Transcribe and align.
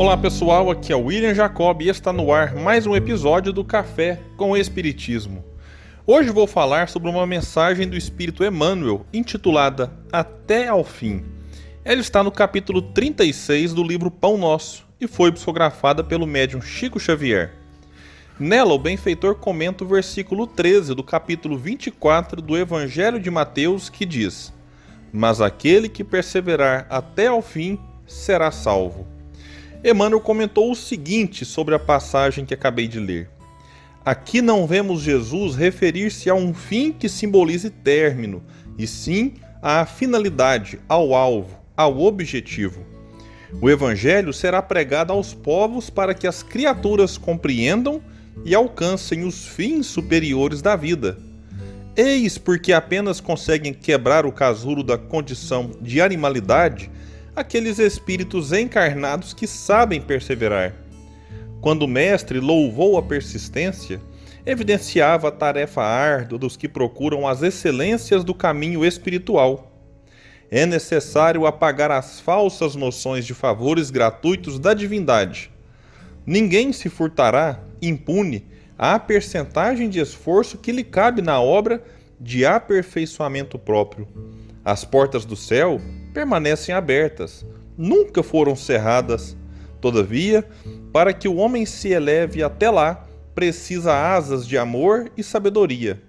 Olá 0.00 0.16
pessoal, 0.16 0.70
aqui 0.70 0.94
é 0.94 0.96
o 0.96 1.04
William 1.04 1.34
Jacob 1.34 1.82
e 1.82 1.90
está 1.90 2.10
no 2.10 2.32
ar 2.32 2.54
mais 2.54 2.86
um 2.86 2.96
episódio 2.96 3.52
do 3.52 3.62
Café 3.62 4.18
com 4.34 4.52
o 4.52 4.56
Espiritismo. 4.56 5.44
Hoje 6.06 6.30
vou 6.30 6.46
falar 6.46 6.88
sobre 6.88 7.10
uma 7.10 7.26
mensagem 7.26 7.86
do 7.86 7.94
Espírito 7.94 8.42
Emmanuel 8.42 9.04
intitulada 9.12 9.92
Até 10.10 10.68
ao 10.68 10.82
Fim. 10.84 11.22
Ela 11.84 12.00
está 12.00 12.22
no 12.22 12.32
capítulo 12.32 12.80
36 12.80 13.74
do 13.74 13.84
livro 13.84 14.10
Pão 14.10 14.38
Nosso 14.38 14.86
e 14.98 15.06
foi 15.06 15.30
psicografada 15.32 16.02
pelo 16.02 16.26
médium 16.26 16.62
Chico 16.62 16.98
Xavier. 16.98 17.52
Nela, 18.38 18.72
o 18.72 18.78
benfeitor 18.78 19.34
comenta 19.34 19.84
o 19.84 19.86
versículo 19.86 20.46
13 20.46 20.94
do 20.94 21.04
capítulo 21.04 21.58
24 21.58 22.40
do 22.40 22.56
Evangelho 22.56 23.20
de 23.20 23.30
Mateus 23.30 23.90
que 23.90 24.06
diz: 24.06 24.50
Mas 25.12 25.42
aquele 25.42 25.90
que 25.90 26.02
perseverar 26.02 26.86
até 26.88 27.26
ao 27.26 27.42
fim 27.42 27.78
será 28.06 28.50
salvo. 28.50 29.19
Emmanuel 29.82 30.20
comentou 30.20 30.70
o 30.70 30.76
seguinte 30.76 31.42
sobre 31.44 31.74
a 31.74 31.78
passagem 31.78 32.44
que 32.44 32.52
acabei 32.52 32.86
de 32.86 33.00
ler. 33.00 33.30
Aqui 34.04 34.42
não 34.42 34.66
vemos 34.66 35.00
Jesus 35.00 35.54
referir-se 35.54 36.28
a 36.28 36.34
um 36.34 36.52
fim 36.52 36.92
que 36.92 37.08
simbolize 37.08 37.70
término, 37.70 38.42
e 38.76 38.86
sim 38.86 39.34
à 39.62 39.86
finalidade, 39.86 40.78
ao 40.86 41.14
alvo, 41.14 41.58
ao 41.74 41.98
objetivo. 42.00 42.84
O 43.60 43.70
Evangelho 43.70 44.34
será 44.34 44.60
pregado 44.60 45.14
aos 45.14 45.32
povos 45.32 45.88
para 45.88 46.12
que 46.12 46.26
as 46.26 46.42
criaturas 46.42 47.16
compreendam 47.16 48.02
e 48.44 48.54
alcancem 48.54 49.24
os 49.24 49.46
fins 49.46 49.86
superiores 49.86 50.60
da 50.60 50.76
vida. 50.76 51.18
Eis 51.96 52.36
porque 52.36 52.72
apenas 52.72 53.18
conseguem 53.18 53.72
quebrar 53.72 54.26
o 54.26 54.32
casulo 54.32 54.82
da 54.82 54.98
condição 54.98 55.72
de 55.80 56.02
animalidade 56.02 56.90
aqueles 57.34 57.78
espíritos 57.78 58.52
encarnados 58.52 59.32
que 59.32 59.46
sabem 59.46 60.00
perseverar. 60.00 60.74
Quando 61.60 61.82
o 61.82 61.88
Mestre 61.88 62.40
louvou 62.40 62.96
a 62.96 63.02
persistência, 63.02 64.00
evidenciava 64.46 65.28
a 65.28 65.32
tarefa 65.32 65.82
árdua 65.82 66.38
dos 66.38 66.56
que 66.56 66.68
procuram 66.68 67.26
as 67.26 67.42
excelências 67.42 68.24
do 68.24 68.34
caminho 68.34 68.84
espiritual. 68.84 69.70
É 70.50 70.66
necessário 70.66 71.46
apagar 71.46 71.90
as 71.90 72.18
falsas 72.18 72.74
noções 72.74 73.24
de 73.24 73.34
favores 73.34 73.90
gratuitos 73.90 74.58
da 74.58 74.74
divindade. 74.74 75.50
Ninguém 76.26 76.72
se 76.72 76.88
furtará, 76.88 77.62
impune, 77.80 78.46
à 78.76 78.98
percentagem 78.98 79.88
de 79.88 80.00
esforço 80.00 80.58
que 80.58 80.72
lhe 80.72 80.82
cabe 80.82 81.22
na 81.22 81.40
obra 81.40 81.84
de 82.18 82.44
aperfeiçoamento 82.44 83.58
próprio. 83.58 84.08
As 84.64 84.84
portas 84.84 85.24
do 85.24 85.36
céu 85.36 85.80
permanecem 86.12 86.74
abertas, 86.74 87.44
nunca 87.76 88.22
foram 88.22 88.54
cerradas. 88.54 89.36
Todavia, 89.80 90.46
para 90.92 91.12
que 91.12 91.26
o 91.26 91.36
homem 91.36 91.64
se 91.64 91.88
eleve 91.88 92.42
até 92.42 92.70
lá, 92.70 93.06
precisa 93.34 93.94
asas 94.14 94.46
de 94.46 94.58
amor 94.58 95.10
e 95.16 95.22
sabedoria. 95.22 96.02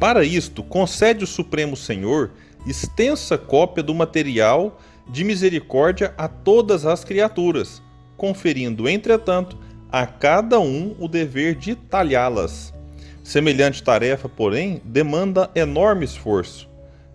Para 0.00 0.24
isto, 0.24 0.64
concede 0.64 1.22
o 1.22 1.28
Supremo 1.28 1.76
Senhor 1.76 2.32
extensa 2.66 3.38
cópia 3.38 3.82
do 3.82 3.94
material 3.94 4.80
de 5.08 5.24
misericórdia 5.24 6.14
a 6.16 6.28
todas 6.28 6.86
as 6.86 7.04
criaturas, 7.04 7.82
conferindo, 8.16 8.88
entretanto, 8.88 9.58
a 9.90 10.06
cada 10.06 10.58
um 10.58 10.96
o 10.98 11.06
dever 11.06 11.54
de 11.54 11.74
talhá-las. 11.74 12.72
Semelhante 13.22 13.82
tarefa, 13.82 14.28
porém, 14.28 14.80
demanda 14.84 15.50
enorme 15.54 16.04
esforço. 16.04 16.68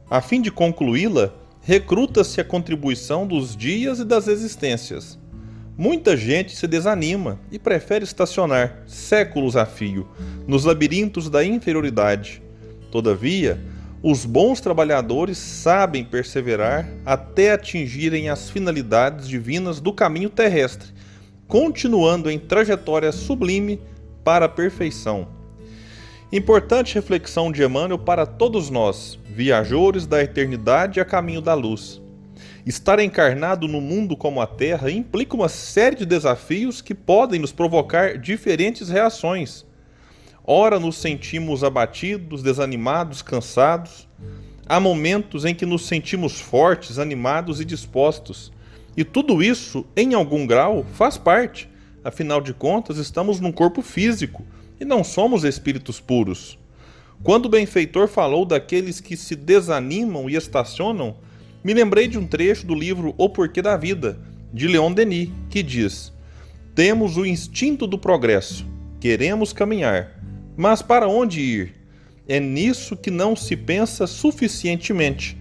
A 0.09 0.21
fim 0.21 0.41
de 0.41 0.51
concluí-la, 0.51 1.33
recruta-se 1.67 2.39
a 2.39 2.45
contribuição 2.45 3.27
dos 3.27 3.53
dias 3.53 3.99
e 3.99 4.05
das 4.05 4.29
existências. 4.29 5.19
Muita 5.77 6.15
gente 6.15 6.55
se 6.55 6.65
desanima 6.65 7.41
e 7.51 7.59
prefere 7.59 8.05
estacionar, 8.05 8.83
séculos 8.87 9.57
a 9.57 9.65
fio, 9.65 10.07
nos 10.47 10.63
labirintos 10.63 11.29
da 11.29 11.43
inferioridade. 11.43 12.41
Todavia, 12.89 13.61
os 14.01 14.23
bons 14.23 14.61
trabalhadores 14.61 15.37
sabem 15.37 16.05
perseverar 16.05 16.87
até 17.05 17.51
atingirem 17.51 18.29
as 18.29 18.49
finalidades 18.49 19.27
divinas 19.27 19.81
do 19.81 19.91
caminho 19.91 20.29
terrestre, 20.29 20.93
continuando 21.49 22.31
em 22.31 22.39
trajetória 22.39 23.11
sublime 23.11 23.81
para 24.23 24.45
a 24.45 24.49
perfeição. 24.49 25.27
Importante 26.31 26.95
reflexão 26.95 27.51
de 27.51 27.61
Emmanuel 27.61 27.99
para 27.99 28.25
todos 28.25 28.69
nós, 28.69 29.19
viajores 29.37 30.07
da 30.07 30.23
eternidade 30.23 30.99
a 30.99 31.05
caminho 31.05 31.41
da 31.41 31.53
luz. 31.53 32.01
Estar 32.65 32.97
encarnado 32.99 33.67
no 33.67 33.79
mundo 33.79 34.17
como 34.17 34.41
a 34.41 34.47
Terra 34.47 34.89
implica 34.89 35.35
uma 35.35 35.47
série 35.47 35.95
de 35.95 36.07
desafios 36.07 36.81
que 36.81 36.95
podem 36.95 37.39
nos 37.39 37.51
provocar 37.51 38.17
diferentes 38.17 38.89
reações. 38.89 39.63
Ora, 40.43 40.79
nos 40.79 40.97
sentimos 40.97 41.63
abatidos, 41.63 42.41
desanimados, 42.41 43.21
cansados. 43.21 44.09
Há 44.65 44.79
momentos 44.79 45.45
em 45.45 45.53
que 45.53 45.67
nos 45.67 45.85
sentimos 45.85 46.41
fortes, 46.41 46.97
animados 46.97 47.61
e 47.61 47.65
dispostos. 47.65 48.51
E 48.97 49.03
tudo 49.03 49.43
isso, 49.43 49.85
em 49.95 50.15
algum 50.15 50.47
grau, 50.47 50.83
faz 50.93 51.15
parte. 51.15 51.69
Afinal 52.03 52.41
de 52.41 52.55
contas, 52.55 52.97
estamos 52.97 53.39
num 53.39 53.51
corpo 53.51 53.83
físico 53.83 54.43
e 54.79 54.83
não 54.83 55.03
somos 55.03 55.43
espíritos 55.43 55.99
puros. 55.99 56.57
Quando 57.23 57.47
o 57.47 57.49
benfeitor 57.49 58.07
falou 58.07 58.45
daqueles 58.45 58.99
que 58.99 59.17
se 59.17 59.35
desanimam 59.35 60.29
e 60.29 60.35
estacionam, 60.35 61.17
me 61.63 61.73
lembrei 61.73 62.07
de 62.07 62.17
um 62.17 62.27
trecho 62.27 62.65
do 62.65 62.75
livro 62.75 63.13
O 63.17 63.27
Porquê 63.27 63.61
da 63.61 63.75
Vida, 63.75 64.19
de 64.53 64.67
Leon 64.67 64.91
Denis, 64.91 65.29
que 65.49 65.63
diz: 65.63 66.13
Temos 66.75 67.17
o 67.17 67.25
instinto 67.25 67.87
do 67.87 67.97
progresso, 67.97 68.65
queremos 68.99 69.51
caminhar, 69.51 70.19
mas 70.55 70.81
para 70.81 71.07
onde 71.07 71.41
ir? 71.41 71.73
É 72.27 72.39
nisso 72.39 72.95
que 72.95 73.09
não 73.09 73.35
se 73.35 73.55
pensa 73.55 74.05
suficientemente. 74.05 75.37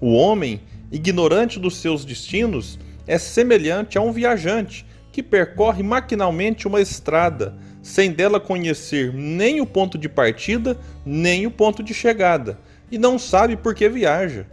O 0.00 0.14
homem, 0.14 0.60
ignorante 0.90 1.58
dos 1.58 1.76
seus 1.76 2.04
destinos, 2.04 2.78
é 3.06 3.18
semelhante 3.18 3.96
a 3.96 4.00
um 4.00 4.12
viajante 4.12 4.84
que 5.12 5.22
percorre 5.22 5.82
maquinalmente 5.82 6.66
uma 6.66 6.80
estrada 6.80 7.56
sem 7.82 8.12
dela 8.12 8.38
conhecer 8.38 9.12
nem 9.12 9.60
o 9.60 9.66
ponto 9.66 9.98
de 9.98 10.08
partida, 10.08 10.78
nem 11.04 11.46
o 11.46 11.50
ponto 11.50 11.82
de 11.82 11.92
chegada, 11.92 12.58
e 12.90 12.96
não 12.96 13.18
sabe 13.18 13.56
por 13.56 13.74
que 13.74 13.88
viaja, 13.88 14.46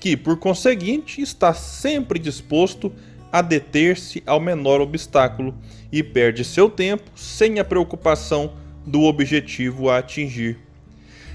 que, 0.00 0.16
por 0.16 0.36
conseguinte, 0.38 1.22
está 1.22 1.54
sempre 1.54 2.18
disposto 2.18 2.92
a 3.30 3.40
deter-se 3.40 4.22
ao 4.26 4.40
menor 4.40 4.80
obstáculo 4.80 5.54
e 5.92 6.02
perde 6.02 6.44
seu 6.44 6.68
tempo 6.68 7.10
sem 7.14 7.60
a 7.60 7.64
preocupação 7.64 8.54
do 8.84 9.02
objetivo 9.02 9.88
a 9.88 9.98
atingir. 9.98 10.58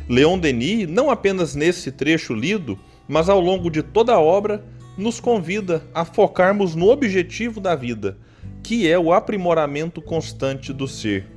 Leon 0.09 0.37
Denis, 0.37 0.87
não 0.87 1.09
apenas 1.09 1.55
nesse 1.55 1.91
trecho 1.91 2.33
lido, 2.33 2.77
mas 3.07 3.29
ao 3.29 3.39
longo 3.39 3.69
de 3.69 3.81
toda 3.81 4.13
a 4.13 4.19
obra, 4.19 4.63
nos 4.97 5.19
convida 5.19 5.83
a 5.93 6.03
focarmos 6.03 6.75
no 6.75 6.89
objetivo 6.89 7.61
da 7.61 7.75
vida, 7.75 8.17
que 8.63 8.89
é 8.89 8.97
o 8.99 9.13
aprimoramento 9.13 10.01
constante 10.01 10.73
do 10.73 10.87
ser. 10.87 11.36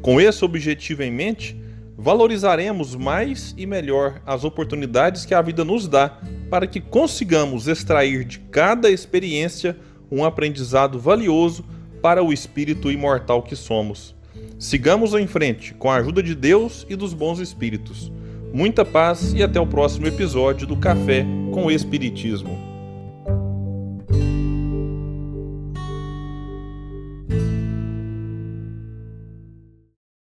Com 0.00 0.20
esse 0.20 0.44
objetivo 0.44 1.02
em 1.02 1.10
mente, 1.10 1.56
valorizaremos 1.96 2.94
mais 2.94 3.54
e 3.56 3.66
melhor 3.66 4.22
as 4.24 4.44
oportunidades 4.44 5.24
que 5.24 5.34
a 5.34 5.42
vida 5.42 5.64
nos 5.64 5.88
dá 5.88 6.18
para 6.48 6.66
que 6.66 6.80
consigamos 6.80 7.66
extrair 7.66 8.24
de 8.24 8.38
cada 8.38 8.90
experiência 8.90 9.76
um 10.10 10.24
aprendizado 10.24 10.98
valioso 10.98 11.64
para 12.00 12.22
o 12.22 12.32
espírito 12.32 12.90
imortal 12.90 13.42
que 13.42 13.56
somos. 13.56 14.14
Sigamos 14.58 15.12
em 15.14 15.26
frente 15.26 15.74
com 15.74 15.90
a 15.90 15.96
ajuda 15.96 16.22
de 16.22 16.34
Deus 16.34 16.86
e 16.88 16.96
dos 16.96 17.12
bons 17.12 17.38
espíritos. 17.40 18.12
Muita 18.52 18.84
paz 18.84 19.34
e 19.34 19.42
até 19.42 19.60
o 19.60 19.66
próximo 19.66 20.06
episódio 20.06 20.66
do 20.66 20.76
Café 20.76 21.26
com 21.52 21.66
o 21.66 21.70
Espiritismo. 21.70 22.67